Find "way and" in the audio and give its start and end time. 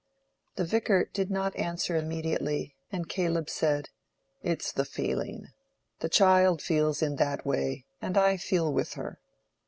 7.45-8.17